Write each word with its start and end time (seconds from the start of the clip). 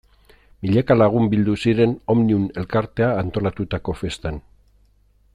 Milaka 0.65 0.95
lagun 1.01 1.27
bildu 1.33 1.53
ziren 1.65 1.93
Omnium 2.13 2.47
elkarteak 2.61 3.21
antolatutako 3.25 3.95
festan. 4.03 4.41